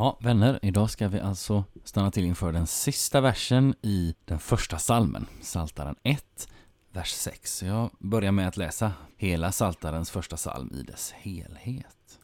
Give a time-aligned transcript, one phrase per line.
[0.00, 4.78] Ja, vänner, idag ska vi alltså stanna till inför den sista versen i den första
[4.78, 6.48] salmen, Saltaren 1,
[6.92, 7.62] vers 6.
[7.62, 12.18] Jag börjar med att läsa hela Saltarens första salm i dess helhet.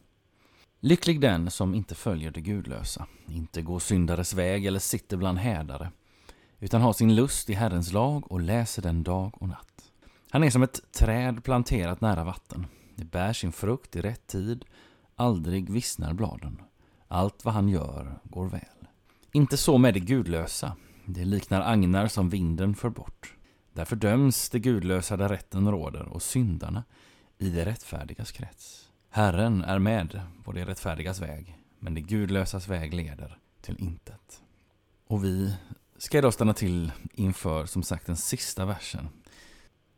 [0.81, 5.91] Lycklig den som inte följer det gudlösa, inte går syndares väg eller sitter bland hädare,
[6.61, 9.93] utan har sin lust i Herrens lag och läser den dag och natt.
[10.31, 12.67] Han är som ett träd planterat nära vatten.
[12.95, 14.65] Det bär sin frukt i rätt tid,
[15.17, 16.61] aldrig vissnar bladen.
[17.09, 18.61] Allt vad han gör går väl.
[19.33, 20.77] Inte så med det gudlösa.
[21.07, 23.35] Det liknar agnar som vinden för bort.
[23.73, 26.85] Därför döms det gudlösa där rätten råder och syndarna
[27.39, 28.91] i det rättfärdigas krets.
[29.11, 34.43] Herren är med på det rättfärdigas väg, men det gudlösas väg leder till intet.
[35.07, 35.57] Och vi
[35.97, 39.09] ska idag stanna till inför, som sagt, den sista versen.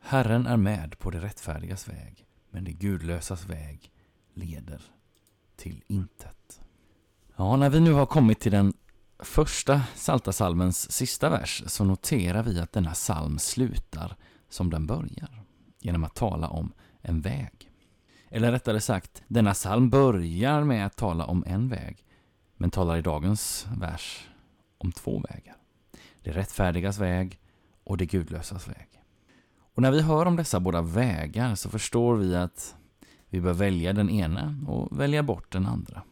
[0.00, 3.92] Herren är med på det rättfärdigas väg, men det gudlösas väg
[4.34, 4.82] leder
[5.56, 6.60] till intet.
[7.38, 8.72] Ja, när vi nu har kommit till den
[9.18, 14.16] första Saltasalmens sista vers så noterar vi att denna psalm slutar
[14.48, 15.44] som den börjar,
[15.80, 16.72] genom att tala om
[17.02, 17.70] en väg.
[18.30, 22.04] Eller rättare sagt, denna psalm börjar med att tala om en väg,
[22.56, 24.28] men talar i dagens vers
[24.78, 25.56] om två vägar.
[26.22, 27.40] Det rättfärdigas väg
[27.84, 28.88] och det gudlösas väg.
[29.74, 32.76] Och när vi hör om dessa båda vägar så förstår vi att
[33.28, 36.02] vi bör välja den ena och välja bort den andra.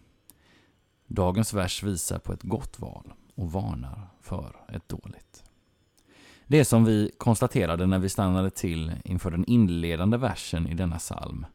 [1.07, 5.45] Dagens vers visar på ett gott val och varnar för ett dåligt.
[6.47, 10.99] Det är som vi konstaterade när vi stannade till inför den inledande versen i denna
[10.99, 11.47] psalm.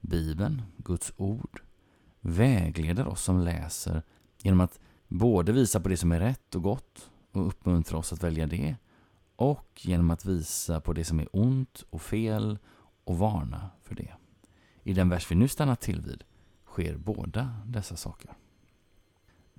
[0.00, 1.62] Bibeln, Guds ord,
[2.20, 4.02] vägleder oss som läser
[4.38, 8.22] genom att både visa på det som är rätt och gott och uppmuntra oss att
[8.22, 8.76] välja det
[9.36, 12.58] och genom att visa på det som är ont och fel
[13.04, 14.14] och varna för det.
[14.82, 16.24] I den vers vi nu stannar till vid
[16.66, 18.30] sker båda dessa saker.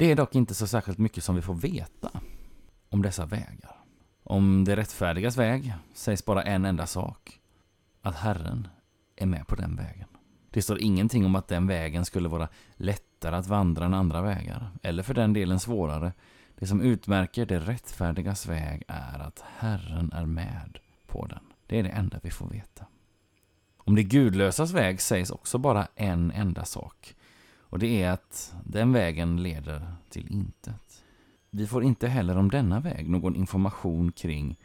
[0.02, 2.12] Det är dock inte så särskilt mycket som vi får veta
[2.90, 3.76] om dessa vägar.
[4.24, 7.40] Om det rättfärdigas väg sägs bara en enda sak.
[8.02, 8.68] Att Herren
[9.16, 10.08] är med på den vägen.
[10.50, 14.70] Det står ingenting om att den vägen skulle vara lättare att vandra än andra vägar,
[14.84, 16.14] eller för den delen svårare.
[16.56, 21.44] Det som utmärker det rättfärdigas väg är att Herren är med på den.
[21.68, 22.86] Det är det enda vi får veta.
[23.78, 27.16] Om det gudlösas väg sägs också bara en enda sak.
[27.72, 31.04] Och det är att den vägen leder till intet.
[31.50, 34.60] Vi får inte heller om denna väg någon information kring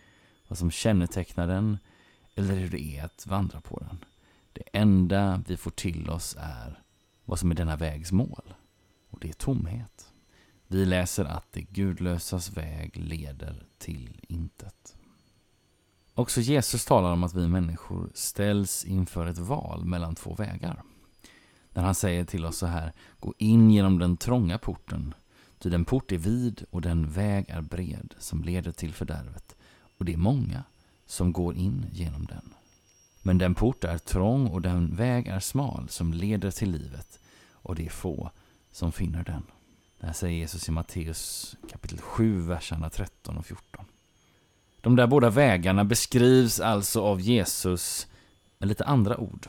[0.49, 1.79] vad som kännetecknar den
[2.35, 4.05] eller hur det är att vandra på den.
[4.53, 6.82] Det enda vi får till oss är
[7.25, 8.55] vad som är denna vägs mål.
[9.11, 10.12] Och det är tomhet.
[10.67, 14.97] Vi läser att det gudlösas väg leder till intet.
[16.14, 20.82] Också Jesus talar om att vi människor ställs inför ett val mellan två vägar.
[21.76, 25.14] När han säger till oss så här, gå in genom den trånga porten,
[25.58, 29.56] ty den port är vid och den väg är bred som leder till fördärvet,
[29.99, 30.62] och det är många
[31.06, 32.55] som går in genom den.
[33.23, 37.20] Men den port är trång och den väg är smal som leder till livet,
[37.52, 38.31] och det är få
[38.73, 39.43] som finner den.
[40.00, 43.84] Det här säger Jesus i Matteus kapitel 7, verserna 13 och 14.
[44.81, 48.06] De där båda vägarna beskrivs alltså av Jesus
[48.58, 49.49] med lite andra ord.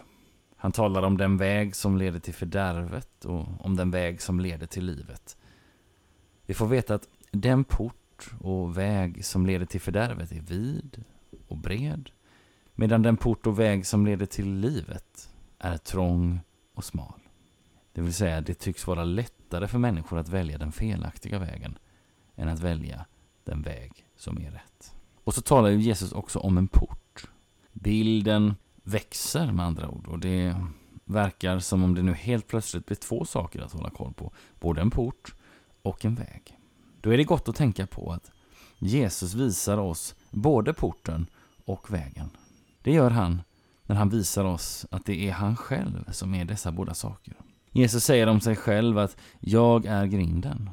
[0.60, 4.68] Han talar om den väg som leder till fördärvet och om den väg som leder
[4.68, 5.38] till livet.
[6.46, 11.04] Vi får veta att den port och väg som leder till fördärvet är vid
[11.48, 12.10] och bred,
[12.76, 16.40] medan den port och väg som leder till livet är trång
[16.74, 17.20] och smal.
[17.94, 21.78] Det vill säga, det tycks vara lättare för människor att välja den felaktiga vägen
[22.36, 23.06] än att välja
[23.44, 24.96] den väg som är rätt.
[25.24, 27.28] Och så talar ju Jesus också om en port.
[27.74, 28.56] Bilden
[28.88, 30.56] växer med andra ord och det
[31.06, 34.32] verkar som om det nu helt plötsligt blir två saker att hålla koll på.
[34.60, 35.36] Både en port
[35.82, 36.58] och en väg.
[37.02, 38.32] Då är det gott att tänka på att
[38.80, 41.28] Jesus visar oss både porten
[41.66, 42.30] och vägen.
[42.82, 43.42] Det gör han
[43.84, 47.34] när han visar oss att det är han själv som är dessa båda saker.
[47.72, 50.70] Jesus säger om sig själv att jag är grinden.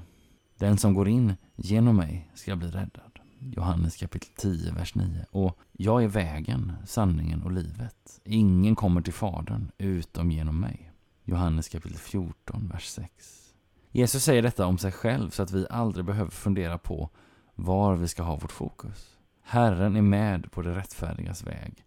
[0.58, 3.13] Den som går in genom mig ska bli räddad.
[3.52, 5.26] Johannes kapitel 10, vers 9.
[5.30, 8.20] Och jag är vägen, sanningen och livet.
[8.24, 10.92] Ingen kommer till Fadern utom genom mig.
[11.24, 13.54] Johannes kapitel 14, vers 6.
[13.90, 17.10] Jesus säger detta om sig själv så att vi aldrig behöver fundera på
[17.54, 19.16] var vi ska ha vårt fokus.
[19.42, 21.84] Herren är med på det rättfärdigas väg,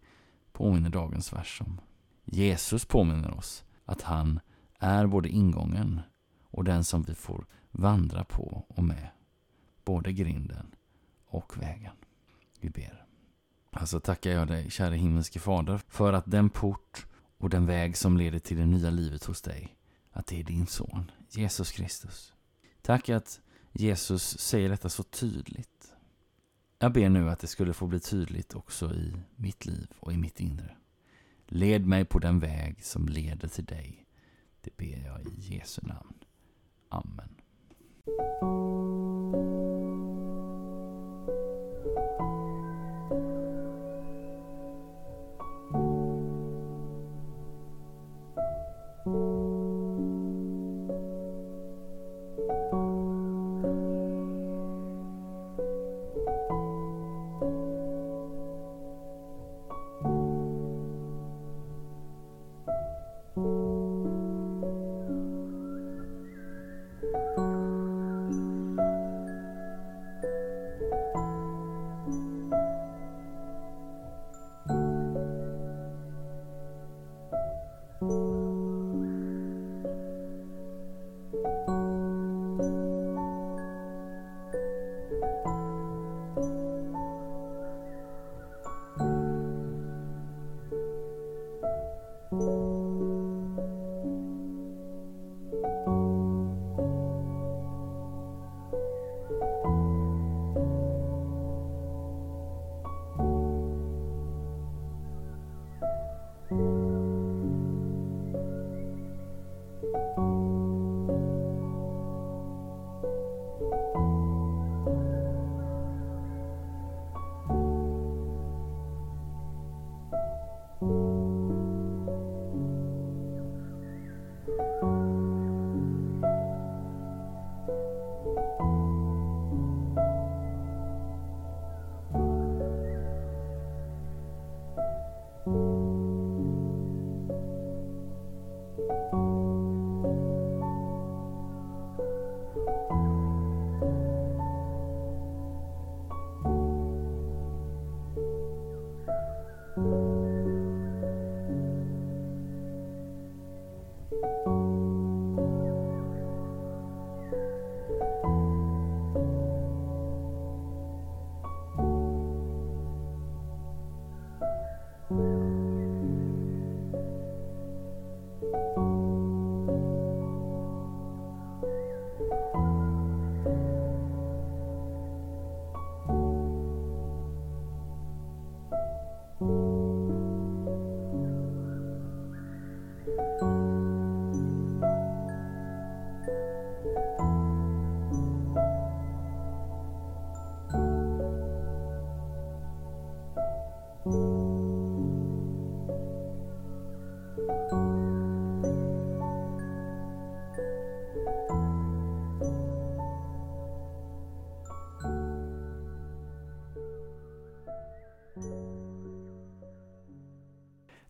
[0.52, 1.80] påminner dagens vers om.
[2.24, 4.40] Jesus påminner oss att han
[4.78, 6.00] är både ingången
[6.42, 9.08] och den som vi får vandra på och med.
[9.84, 10.74] Både grinden
[11.28, 11.94] och vägen.
[12.60, 13.04] Vi ber.
[13.70, 17.06] Alltså tackar jag dig, käre himmelske Fader, för att den port
[17.38, 19.76] och den väg som leder till det nya livet hos dig,
[20.10, 22.32] att det är din son, Jesus Kristus.
[22.82, 23.40] Tack att
[23.72, 25.94] Jesus säger detta så tydligt.
[26.78, 30.16] Jag ber nu att det skulle få bli tydligt också i mitt liv och i
[30.16, 30.76] mitt inre.
[31.46, 34.06] Led mig på den väg som leder till dig.
[34.60, 36.14] Det ber jag i Jesu namn.
[36.88, 37.34] Amen.